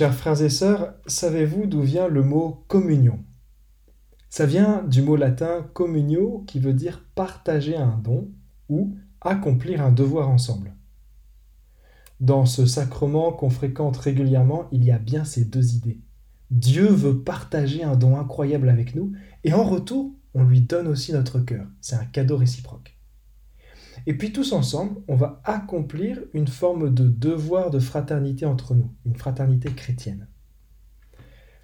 Chers 0.00 0.14
frères 0.14 0.40
et 0.40 0.48
sœurs, 0.48 0.94
savez-vous 1.06 1.66
d'où 1.66 1.82
vient 1.82 2.08
le 2.08 2.22
mot 2.22 2.64
communion? 2.68 3.18
Ça 4.30 4.46
vient 4.46 4.82
du 4.82 5.02
mot 5.02 5.14
latin 5.14 5.68
communio 5.74 6.42
qui 6.46 6.58
veut 6.58 6.72
dire 6.72 7.04
partager 7.14 7.76
un 7.76 8.00
don 8.02 8.30
ou 8.70 8.96
accomplir 9.20 9.84
un 9.84 9.92
devoir 9.92 10.30
ensemble. 10.30 10.72
Dans 12.18 12.46
ce 12.46 12.64
sacrement 12.64 13.30
qu'on 13.30 13.50
fréquente 13.50 13.98
régulièrement, 13.98 14.68
il 14.72 14.84
y 14.84 14.90
a 14.90 14.98
bien 14.98 15.26
ces 15.26 15.44
deux 15.44 15.74
idées. 15.74 16.00
Dieu 16.50 16.86
veut 16.86 17.18
partager 17.22 17.84
un 17.84 17.94
don 17.94 18.16
incroyable 18.16 18.70
avec 18.70 18.94
nous 18.94 19.12
et 19.44 19.52
en 19.52 19.64
retour, 19.64 20.14
on 20.32 20.44
lui 20.44 20.62
donne 20.62 20.88
aussi 20.88 21.12
notre 21.12 21.40
cœur. 21.40 21.66
C'est 21.82 21.96
un 21.96 22.06
cadeau 22.06 22.38
réciproque. 22.38 22.98
Et 24.06 24.14
puis 24.14 24.32
tous 24.32 24.52
ensemble, 24.52 25.00
on 25.08 25.16
va 25.16 25.40
accomplir 25.44 26.18
une 26.32 26.48
forme 26.48 26.92
de 26.92 27.08
devoir 27.08 27.70
de 27.70 27.78
fraternité 27.78 28.46
entre 28.46 28.74
nous, 28.74 28.90
une 29.04 29.16
fraternité 29.16 29.70
chrétienne. 29.70 30.26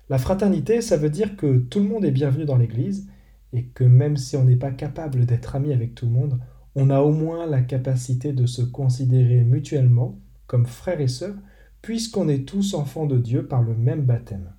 La 0.09 0.19
fraternité, 0.19 0.83
ça 0.83 0.97
veut 0.97 1.11
dire 1.11 1.37
que 1.37 1.59
tout 1.59 1.81
le 1.81 1.89
monde 1.89 2.05
est 2.05 2.13
bienvenu 2.13 2.45
dans 2.45 2.57
l'Église 2.57 3.09
et 3.53 3.65
que 3.65 3.85
même 3.85 4.17
si 4.17 4.37
on 4.37 4.45
n'est 4.45 4.57
pas 4.57 4.71
capable 4.71 5.27
d'être 5.27 5.57
ami 5.57 5.73
avec 5.73 5.95
tout 5.95 6.07
le 6.07 6.13
monde, 6.13 6.41
on 6.75 6.91
a 6.91 7.01
au 7.01 7.13
moins 7.13 7.47
la 7.47 7.63
capacité 7.63 8.33
de 8.33 8.47
se 8.47 8.63
considérer 8.63 9.43
mutuellement 9.43 10.21
comme 10.47 10.67
frères 10.67 11.01
et 11.01 11.09
sœurs, 11.09 11.37
puisqu'on 11.83 12.29
est 12.29 12.47
tous 12.47 12.75
enfants 12.75 13.07
de 13.07 13.19
Dieu 13.19 13.47
par 13.47 13.63
le 13.63 13.75
même 13.75 14.03
baptême. 14.03 14.53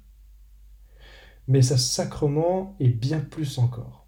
Mais 1.47 1.61
ce 1.61 1.77
sacrement 1.77 2.75
est 2.79 2.89
bien 2.89 3.19
plus 3.19 3.57
encore. 3.57 4.06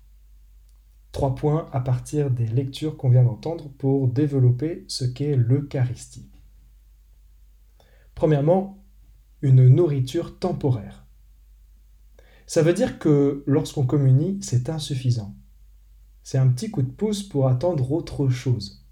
Trois 1.11 1.35
points 1.35 1.67
à 1.71 1.79
partir 1.79 2.29
des 2.29 2.45
lectures 2.45 2.97
qu'on 2.97 3.09
vient 3.09 3.23
d'entendre 3.23 3.69
pour 3.77 4.07
développer 4.07 4.85
ce 4.87 5.05
qu'est 5.05 5.35
l'Eucharistie. 5.35 6.29
Premièrement, 8.13 8.83
une 9.41 9.67
nourriture 9.67 10.37
temporaire. 10.39 11.07
Ça 12.45 12.61
veut 12.61 12.73
dire 12.73 12.99
que 12.99 13.43
lorsqu'on 13.47 13.85
communie, 13.85 14.39
c'est 14.41 14.69
insuffisant. 14.69 15.35
C'est 16.23 16.37
un 16.37 16.47
petit 16.47 16.69
coup 16.69 16.81
de 16.81 16.91
pouce 16.91 17.23
pour 17.23 17.47
attendre 17.47 17.91
autre 17.91 18.29
chose. 18.29 18.85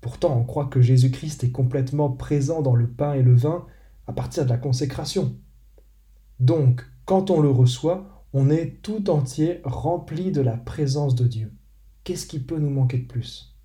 Pourtant, 0.00 0.36
on 0.36 0.44
croit 0.44 0.66
que 0.66 0.80
Jésus-Christ 0.80 1.44
est 1.44 1.50
complètement 1.50 2.10
présent 2.10 2.62
dans 2.62 2.74
le 2.74 2.90
pain 2.90 3.14
et 3.14 3.22
le 3.22 3.34
vin 3.34 3.66
à 4.06 4.12
partir 4.12 4.44
de 4.44 4.50
la 4.50 4.58
consécration. 4.58 5.36
Donc, 6.40 6.84
quand 7.04 7.30
on 7.30 7.40
le 7.40 7.50
reçoit, 7.50 8.21
on 8.32 8.50
est 8.50 8.80
tout 8.82 9.10
entier 9.10 9.60
rempli 9.64 10.32
de 10.32 10.40
la 10.40 10.56
présence 10.56 11.14
de 11.14 11.26
Dieu. 11.26 11.52
Qu'est-ce 12.04 12.26
qui 12.26 12.40
peut 12.40 12.58
nous 12.58 12.70
manquer 12.70 12.98
de 12.98 13.06
plus? 13.06 13.56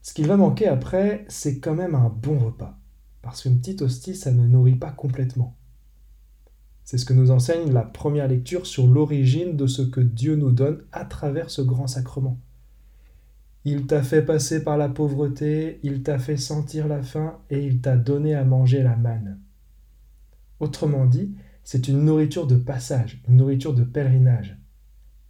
Ce 0.00 0.14
qui 0.14 0.22
va 0.22 0.36
manquer 0.36 0.66
après, 0.66 1.24
c'est 1.28 1.60
quand 1.60 1.74
même 1.74 1.94
un 1.94 2.08
bon 2.08 2.38
repas, 2.38 2.78
parce 3.20 3.42
qu'une 3.42 3.58
petite 3.60 3.82
hostie, 3.82 4.16
ça 4.16 4.32
ne 4.32 4.46
nourrit 4.46 4.76
pas 4.76 4.90
complètement. 4.90 5.56
C'est 6.84 6.98
ce 6.98 7.04
que 7.04 7.12
nous 7.12 7.30
enseigne 7.30 7.72
la 7.72 7.84
première 7.84 8.26
lecture 8.26 8.66
sur 8.66 8.86
l'origine 8.86 9.56
de 9.56 9.66
ce 9.66 9.82
que 9.82 10.00
Dieu 10.00 10.34
nous 10.34 10.50
donne 10.50 10.82
à 10.90 11.04
travers 11.04 11.50
ce 11.50 11.62
grand 11.62 11.86
sacrement. 11.86 12.40
Il 13.64 13.86
t'a 13.86 14.02
fait 14.02 14.22
passer 14.22 14.64
par 14.64 14.76
la 14.76 14.88
pauvreté, 14.88 15.78
il 15.84 16.02
t'a 16.02 16.18
fait 16.18 16.36
sentir 16.36 16.88
la 16.88 17.00
faim 17.02 17.38
et 17.48 17.64
il 17.64 17.80
t'a 17.80 17.96
donné 17.96 18.34
à 18.34 18.44
manger 18.44 18.82
la 18.82 18.96
manne. 18.96 19.38
Autrement 20.58 21.06
dit, 21.06 21.36
c'est 21.64 21.88
une 21.88 22.04
nourriture 22.04 22.46
de 22.46 22.56
passage, 22.56 23.22
une 23.28 23.36
nourriture 23.36 23.74
de 23.74 23.84
pèlerinage. 23.84 24.58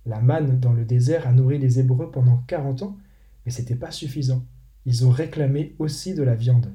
La 0.06 0.20
manne 0.20 0.58
dans 0.58 0.72
le 0.72 0.84
désert 0.84 1.26
a 1.26 1.32
nourri 1.32 1.58
les 1.58 1.78
Hébreux 1.78 2.10
pendant 2.10 2.38
40 2.48 2.82
ans, 2.82 2.96
mais 3.44 3.52
ce 3.52 3.60
n'était 3.60 3.76
pas 3.76 3.90
suffisant. 3.90 4.44
Ils 4.84 5.06
ont 5.06 5.10
réclamé 5.10 5.76
aussi 5.78 6.14
de 6.14 6.22
la 6.22 6.34
viande. 6.34 6.72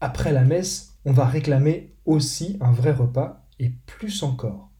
Après 0.00 0.32
la 0.32 0.44
messe, 0.44 0.94
on 1.04 1.12
va 1.12 1.26
réclamer 1.26 1.94
aussi 2.04 2.56
un 2.60 2.72
vrai 2.72 2.92
repas, 2.92 3.46
et 3.58 3.70
plus 3.86 4.22
encore. 4.22 4.70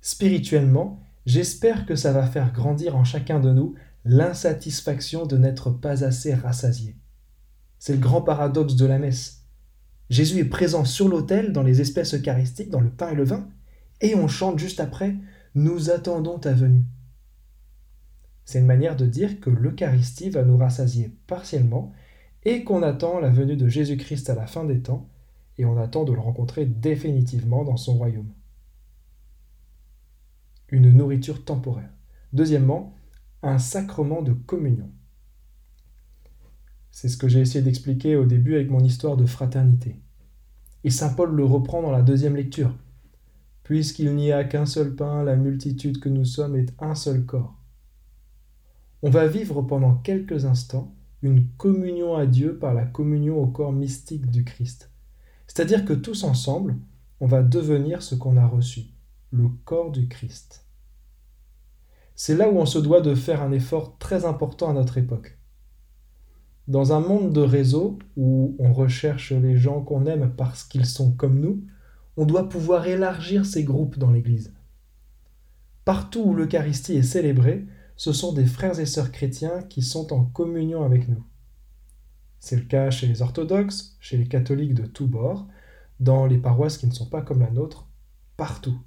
Spirituellement, 0.00 1.00
j'espère 1.26 1.86
que 1.86 1.96
ça 1.96 2.12
va 2.12 2.26
faire 2.26 2.52
grandir 2.52 2.96
en 2.96 3.04
chacun 3.04 3.40
de 3.40 3.52
nous 3.52 3.74
l'insatisfaction 4.04 5.26
de 5.26 5.36
n'être 5.36 5.70
pas 5.70 6.04
assez 6.04 6.34
rassasié. 6.34 6.96
C'est 7.78 7.94
le 7.94 8.00
grand 8.00 8.22
paradoxe 8.22 8.76
de 8.76 8.86
la 8.86 8.98
messe. 8.98 9.37
Jésus 10.10 10.38
est 10.38 10.44
présent 10.44 10.84
sur 10.84 11.08
l'autel, 11.08 11.52
dans 11.52 11.62
les 11.62 11.80
espèces 11.80 12.14
eucharistiques, 12.14 12.70
dans 12.70 12.80
le 12.80 12.90
pain 12.90 13.10
et 13.10 13.14
le 13.14 13.24
vin, 13.24 13.48
et 14.00 14.14
on 14.14 14.28
chante 14.28 14.58
juste 14.58 14.80
après 14.80 15.16
Nous 15.54 15.90
attendons 15.90 16.38
ta 16.38 16.52
venue. 16.52 16.84
C'est 18.44 18.60
une 18.60 18.66
manière 18.66 18.96
de 18.96 19.04
dire 19.04 19.40
que 19.40 19.50
l'Eucharistie 19.50 20.30
va 20.30 20.42
nous 20.42 20.56
rassasier 20.56 21.12
partiellement 21.26 21.92
et 22.44 22.64
qu'on 22.64 22.82
attend 22.82 23.20
la 23.20 23.28
venue 23.28 23.56
de 23.56 23.68
Jésus-Christ 23.68 24.30
à 24.30 24.34
la 24.34 24.46
fin 24.46 24.64
des 24.64 24.80
temps 24.80 25.08
et 25.58 25.66
on 25.66 25.76
attend 25.76 26.04
de 26.04 26.12
le 26.12 26.20
rencontrer 26.20 26.64
définitivement 26.64 27.64
dans 27.64 27.76
son 27.76 27.98
royaume. 27.98 28.32
Une 30.70 30.90
nourriture 30.92 31.44
temporaire. 31.44 31.90
Deuxièmement, 32.32 32.94
un 33.42 33.58
sacrement 33.58 34.22
de 34.22 34.32
communion. 34.32 34.90
C'est 37.00 37.08
ce 37.08 37.16
que 37.16 37.28
j'ai 37.28 37.38
essayé 37.38 37.62
d'expliquer 37.62 38.16
au 38.16 38.24
début 38.24 38.56
avec 38.56 38.70
mon 38.70 38.80
histoire 38.80 39.16
de 39.16 39.24
fraternité. 39.24 40.00
Et 40.82 40.90
Saint 40.90 41.14
Paul 41.14 41.30
le 41.30 41.44
reprend 41.44 41.80
dans 41.80 41.92
la 41.92 42.02
deuxième 42.02 42.34
lecture. 42.34 42.74
Puisqu'il 43.62 44.16
n'y 44.16 44.32
a 44.32 44.42
qu'un 44.42 44.66
seul 44.66 44.96
pain, 44.96 45.22
la 45.22 45.36
multitude 45.36 46.00
que 46.00 46.08
nous 46.08 46.24
sommes 46.24 46.56
est 46.56 46.74
un 46.80 46.96
seul 46.96 47.24
corps. 47.24 47.54
On 49.02 49.10
va 49.10 49.28
vivre 49.28 49.62
pendant 49.62 49.94
quelques 49.94 50.44
instants 50.44 50.92
une 51.22 51.46
communion 51.56 52.16
à 52.16 52.26
Dieu 52.26 52.58
par 52.58 52.74
la 52.74 52.84
communion 52.84 53.40
au 53.40 53.46
corps 53.46 53.72
mystique 53.72 54.28
du 54.28 54.42
Christ. 54.42 54.90
C'est-à-dire 55.46 55.84
que 55.84 55.92
tous 55.92 56.24
ensemble, 56.24 56.78
on 57.20 57.28
va 57.28 57.44
devenir 57.44 58.02
ce 58.02 58.16
qu'on 58.16 58.36
a 58.36 58.46
reçu, 58.48 58.86
le 59.30 59.46
corps 59.64 59.92
du 59.92 60.08
Christ. 60.08 60.66
C'est 62.16 62.34
là 62.34 62.50
où 62.50 62.58
on 62.58 62.66
se 62.66 62.80
doit 62.80 63.02
de 63.02 63.14
faire 63.14 63.40
un 63.40 63.52
effort 63.52 63.98
très 63.98 64.24
important 64.24 64.68
à 64.70 64.72
notre 64.72 64.98
époque. 64.98 65.38
Dans 66.68 66.92
un 66.92 67.00
monde 67.00 67.32
de 67.32 67.40
réseau 67.40 67.98
où 68.16 68.54
on 68.58 68.74
recherche 68.74 69.32
les 69.32 69.56
gens 69.56 69.80
qu'on 69.80 70.04
aime 70.04 70.34
parce 70.36 70.64
qu'ils 70.64 70.84
sont 70.84 71.12
comme 71.12 71.40
nous, 71.40 71.64
on 72.18 72.26
doit 72.26 72.50
pouvoir 72.50 72.86
élargir 72.86 73.46
ces 73.46 73.64
groupes 73.64 73.98
dans 73.98 74.10
l'Église. 74.10 74.52
Partout 75.86 76.20
où 76.20 76.34
l'Eucharistie 76.34 76.96
est 76.96 77.02
célébrée, 77.02 77.66
ce 77.96 78.12
sont 78.12 78.34
des 78.34 78.44
frères 78.44 78.78
et 78.78 78.84
sœurs 78.84 79.12
chrétiens 79.12 79.62
qui 79.62 79.80
sont 79.80 80.12
en 80.12 80.26
communion 80.26 80.84
avec 80.84 81.08
nous. 81.08 81.24
C'est 82.38 82.56
le 82.56 82.66
cas 82.66 82.90
chez 82.90 83.06
les 83.06 83.22
orthodoxes, 83.22 83.96
chez 83.98 84.18
les 84.18 84.28
catholiques 84.28 84.74
de 84.74 84.84
tous 84.84 85.06
bords, 85.06 85.48
dans 86.00 86.26
les 86.26 86.36
paroisses 86.38 86.76
qui 86.76 86.86
ne 86.86 86.92
sont 86.92 87.08
pas 87.08 87.22
comme 87.22 87.40
la 87.40 87.50
nôtre, 87.50 87.88
partout. 88.36 88.78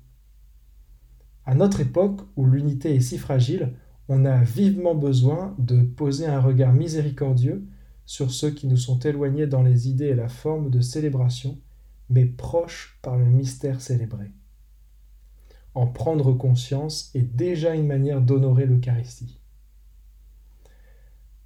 À 1.46 1.56
notre 1.56 1.82
époque, 1.82 2.22
où 2.36 2.46
l'unité 2.46 2.96
est 2.96 3.02
si 3.02 3.18
fragile, 3.18 3.74
on 4.14 4.26
a 4.26 4.44
vivement 4.44 4.94
besoin 4.94 5.56
de 5.58 5.84
poser 5.84 6.26
un 6.26 6.42
regard 6.42 6.74
miséricordieux 6.74 7.66
sur 8.06 8.30
ceux 8.30 8.52
qui 8.52 8.68
nous 8.68 8.76
sont 8.76 9.00
éloignés 9.00 9.48
dans 9.48 9.64
les 9.64 9.88
idées 9.88 10.08
et 10.08 10.16
la 10.16 10.28
forme 10.28 10.70
de 10.70 10.82
célébration, 10.82 11.58
mais 12.10 12.26
proches 12.26 13.00
par 13.02 13.18
le 13.18 13.24
mystère 13.24 13.80
célébré. 13.80 14.26
En 15.76 15.88
prendre 15.88 16.34
conscience 16.34 17.10
est 17.16 17.22
déjà 17.22 17.74
une 17.74 17.88
manière 17.88 18.20
d'honorer 18.20 18.66
l'Eucharistie. 18.66 19.40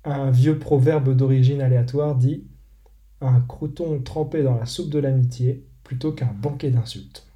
Un 0.04 0.32
vieux 0.32 0.58
proverbe 0.58 1.16
d'origine 1.16 1.62
aléatoire 1.62 2.16
dit 2.16 2.48
Un 3.22 3.42
crouton 3.42 4.02
trempé 4.02 4.42
dans 4.42 4.58
la 4.58 4.66
soupe 4.66 4.90
de 4.90 4.98
l'amitié 4.98 5.68
plutôt 5.84 6.14
qu'un 6.14 6.34
banquet 6.34 6.72
d'insultes 6.72 7.28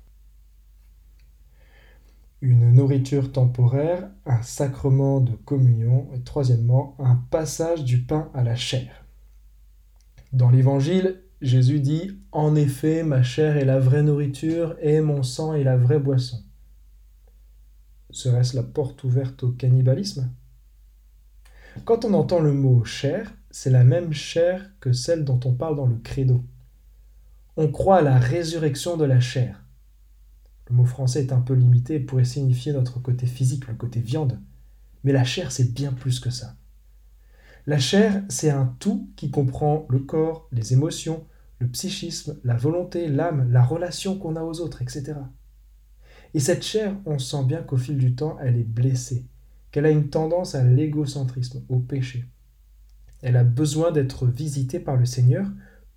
une 2.41 2.71
nourriture 2.71 3.31
temporaire, 3.31 4.09
un 4.25 4.41
sacrement 4.41 5.19
de 5.19 5.33
communion, 5.33 6.07
et 6.13 6.21
troisièmement, 6.21 6.95
un 6.99 7.15
passage 7.15 7.83
du 7.83 8.03
pain 8.03 8.31
à 8.33 8.43
la 8.43 8.55
chair. 8.55 9.05
Dans 10.31 10.49
l'Évangile, 10.49 11.23
Jésus 11.41 11.79
dit 11.79 12.19
En 12.31 12.55
effet, 12.55 13.03
ma 13.03 13.23
chair 13.23 13.57
est 13.57 13.65
la 13.65 13.79
vraie 13.79 14.03
nourriture 14.03 14.75
et 14.81 15.01
mon 15.01 15.23
sang 15.23 15.53
est 15.53 15.63
la 15.63 15.77
vraie 15.77 15.99
boisson. 15.99 16.43
Serait-ce 18.11 18.55
la 18.55 18.63
porte 18.63 19.03
ouverte 19.03 19.43
au 19.43 19.51
cannibalisme? 19.51 20.31
Quand 21.85 22.05
on 22.05 22.13
entend 22.13 22.39
le 22.39 22.53
mot 22.53 22.83
chair, 22.83 23.33
c'est 23.51 23.69
la 23.69 23.83
même 23.83 24.13
chair 24.13 24.71
que 24.79 24.93
celle 24.93 25.23
dont 25.23 25.39
on 25.45 25.53
parle 25.53 25.75
dans 25.75 25.85
le 25.85 25.97
credo. 25.97 26.43
On 27.57 27.71
croit 27.71 27.97
à 27.97 28.01
la 28.01 28.17
résurrection 28.17 28.97
de 28.97 29.05
la 29.05 29.19
chair. 29.19 29.63
Le 30.69 30.75
mot 30.75 30.85
français 30.85 31.21
est 31.21 31.33
un 31.33 31.41
peu 31.41 31.53
limité 31.53 31.95
et 31.95 31.99
pourrait 31.99 32.25
signifier 32.25 32.73
notre 32.73 32.99
côté 32.99 33.25
physique, 33.25 33.67
le 33.67 33.73
côté 33.73 33.99
viande. 33.99 34.39
Mais 35.03 35.11
la 35.11 35.23
chair, 35.23 35.51
c'est 35.51 35.73
bien 35.73 35.93
plus 35.93 36.19
que 36.19 36.29
ça. 36.29 36.55
La 37.65 37.79
chair, 37.79 38.23
c'est 38.29 38.49
un 38.49 38.75
tout 38.79 39.09
qui 39.15 39.31
comprend 39.31 39.85
le 39.89 39.99
corps, 39.99 40.47
les 40.51 40.73
émotions, 40.73 41.25
le 41.59 41.67
psychisme, 41.67 42.39
la 42.43 42.55
volonté, 42.55 43.07
l'âme, 43.07 43.51
la 43.51 43.63
relation 43.63 44.17
qu'on 44.17 44.35
a 44.35 44.43
aux 44.43 44.61
autres, 44.61 44.81
etc. 44.81 45.15
Et 46.33 46.39
cette 46.39 46.63
chair, 46.63 46.95
on 47.05 47.19
sent 47.19 47.43
bien 47.45 47.61
qu'au 47.61 47.77
fil 47.77 47.97
du 47.97 48.15
temps, 48.15 48.37
elle 48.39 48.57
est 48.57 48.63
blessée, 48.63 49.25
qu'elle 49.71 49.85
a 49.85 49.91
une 49.91 50.09
tendance 50.09 50.55
à 50.55 50.63
l'égocentrisme, 50.63 51.63
au 51.69 51.79
péché. 51.79 52.25
Elle 53.21 53.37
a 53.37 53.43
besoin 53.43 53.91
d'être 53.91 54.27
visitée 54.27 54.79
par 54.79 54.95
le 54.95 55.05
Seigneur 55.05 55.47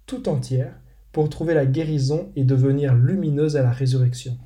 tout 0.07 0.29
entière 0.29 0.75
pour 1.13 1.29
trouver 1.29 1.55
la 1.55 1.67
guérison 1.67 2.33
et 2.37 2.45
devenir 2.45 2.95
lumineuse 2.95 3.57
à 3.57 3.63
la 3.63 3.71
résurrection. 3.71 4.39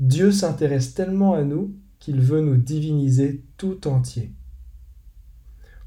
Dieu 0.00 0.32
s'intéresse 0.32 0.94
tellement 0.94 1.34
à 1.34 1.42
nous 1.42 1.74
qu'il 2.00 2.20
veut 2.20 2.40
nous 2.40 2.56
diviniser 2.56 3.44
tout 3.56 3.86
entier. 3.86 4.32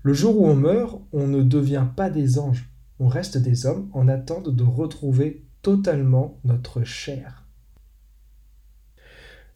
Le 0.03 0.13
jour 0.13 0.39
où 0.39 0.47
on 0.47 0.55
meurt, 0.55 1.01
on 1.11 1.27
ne 1.27 1.43
devient 1.43 1.87
pas 1.95 2.09
des 2.09 2.39
anges, 2.39 2.69
on 2.99 3.07
reste 3.07 3.37
des 3.37 3.65
hommes 3.65 3.89
en 3.93 4.07
attente 4.07 4.49
de 4.49 4.63
retrouver 4.63 5.45
totalement 5.61 6.39
notre 6.45 6.83
chair. 6.83 7.45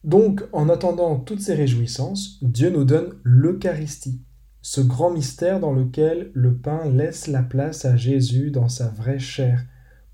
Donc, 0.04 0.44
en 0.52 0.68
attendant 0.68 1.18
toutes 1.18 1.40
ces 1.40 1.54
réjouissances, 1.54 2.38
Dieu 2.42 2.70
nous 2.70 2.84
donne 2.84 3.14
l'Eucharistie, 3.22 4.20
ce 4.60 4.80
grand 4.80 5.10
mystère 5.10 5.58
dans 5.60 5.72
lequel 5.72 6.30
le 6.34 6.54
pain 6.54 6.84
laisse 6.90 7.28
la 7.28 7.42
place 7.42 7.84
à 7.84 7.96
Jésus 7.96 8.50
dans 8.50 8.68
sa 8.68 8.88
vraie 8.88 9.20
chair, 9.20 9.64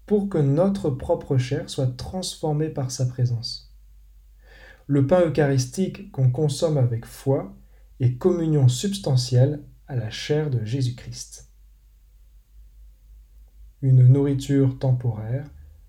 pour 0.07 0.29
que 0.29 0.39
notre 0.39 0.91
propre 0.91 1.37
chair 1.37 1.69
soit 1.69 1.97
transformée 1.97 2.69
par 2.69 2.91
sa 2.91 3.07
présence. 3.07 3.68
Le 4.91 5.07
pain 5.07 5.21
eucharistique 5.21 6.11
qu'on 6.13 6.31
consomme 6.31 6.79
avec 6.79 7.05
foi 7.05 7.55
est 8.01 8.15
communion 8.15 8.69
substantielle 8.69 9.63
à 9.87 9.97
la 9.97 10.09
chair 10.09 10.49
de 10.49 10.65
Jésus-Christ. 10.65 11.53
Une 13.83 14.09
nourriture 14.09 14.79
temporaire, 14.79 15.45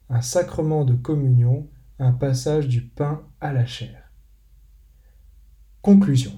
un 0.10 0.20
sacrement 0.20 0.84
de 0.84 0.96
communion, 0.96 1.70
un 1.98 2.12
passage 2.12 2.68
du 2.68 2.82
pain 2.82 3.24
à 3.40 3.54
la 3.54 3.66
chair. 3.66 4.12
Conclusion. 5.82 6.34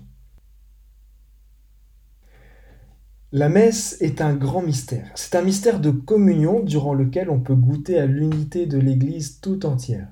La 3.31 3.49
messe 3.49 3.99
est 4.01 4.21
un 4.21 4.35
grand 4.35 4.61
mystère. 4.61 5.11
C'est 5.15 5.35
un 5.35 5.41
mystère 5.41 5.79
de 5.79 5.89
communion 5.89 6.59
durant 6.59 6.93
lequel 6.93 7.31
on 7.31 7.39
peut 7.39 7.55
goûter 7.55 7.99
à 7.99 8.05
l'unité 8.05 8.67
de 8.67 8.77
l'Église 8.77 9.41
tout 9.41 9.65
entière. 9.65 10.09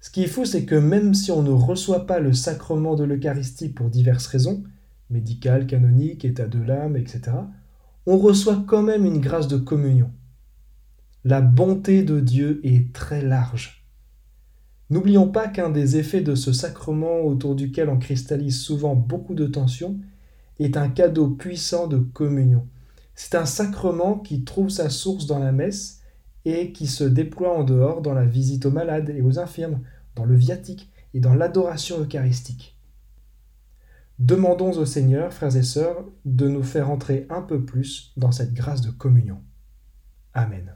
Ce 0.00 0.10
qui 0.10 0.22
est 0.22 0.28
fou, 0.28 0.44
c'est 0.44 0.64
que 0.64 0.76
même 0.76 1.14
si 1.14 1.32
on 1.32 1.42
ne 1.42 1.50
reçoit 1.50 2.06
pas 2.06 2.20
le 2.20 2.32
sacrement 2.32 2.94
de 2.94 3.04
l'Eucharistie 3.04 3.68
pour 3.68 3.90
diverses 3.90 4.26
raisons, 4.26 4.62
médicales, 5.10 5.66
canoniques, 5.66 6.24
état 6.24 6.46
de 6.46 6.60
l'âme, 6.60 6.96
etc., 6.96 7.36
on 8.06 8.16
reçoit 8.16 8.64
quand 8.66 8.82
même 8.82 9.04
une 9.04 9.20
grâce 9.20 9.48
de 9.48 9.56
communion. 9.56 10.10
La 11.24 11.40
bonté 11.40 12.04
de 12.04 12.20
Dieu 12.20 12.60
est 12.62 12.92
très 12.92 13.22
large. 13.22 13.84
N'oublions 14.90 15.28
pas 15.28 15.48
qu'un 15.48 15.68
des 15.68 15.98
effets 15.98 16.22
de 16.22 16.34
ce 16.34 16.52
sacrement 16.52 17.20
autour 17.20 17.54
duquel 17.54 17.90
on 17.90 17.98
cristallise 17.98 18.58
souvent 18.58 18.94
beaucoup 18.94 19.34
de 19.34 19.46
tensions 19.46 19.98
est 20.58 20.76
un 20.76 20.88
cadeau 20.88 21.28
puissant 21.28 21.86
de 21.86 21.98
communion. 21.98 22.66
C'est 23.14 23.34
un 23.34 23.44
sacrement 23.44 24.18
qui 24.18 24.44
trouve 24.44 24.70
sa 24.70 24.88
source 24.88 25.26
dans 25.26 25.38
la 25.38 25.52
messe 25.52 25.97
et 26.44 26.72
qui 26.72 26.86
se 26.86 27.04
déploie 27.04 27.56
en 27.56 27.64
dehors 27.64 28.02
dans 28.02 28.14
la 28.14 28.24
visite 28.24 28.66
aux 28.66 28.70
malades 28.70 29.10
et 29.10 29.20
aux 29.20 29.38
infirmes, 29.38 29.80
dans 30.14 30.24
le 30.24 30.36
viatique 30.36 30.90
et 31.14 31.20
dans 31.20 31.34
l'adoration 31.34 32.00
eucharistique. 32.00 32.78
Demandons 34.18 34.72
au 34.72 34.84
Seigneur, 34.84 35.32
frères 35.32 35.56
et 35.56 35.62
sœurs, 35.62 36.04
de 36.24 36.48
nous 36.48 36.64
faire 36.64 36.90
entrer 36.90 37.26
un 37.30 37.42
peu 37.42 37.64
plus 37.64 38.12
dans 38.16 38.32
cette 38.32 38.52
grâce 38.52 38.80
de 38.80 38.90
communion. 38.90 39.40
Amen. 40.34 40.74